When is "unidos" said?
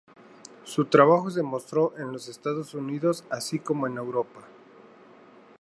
2.73-3.23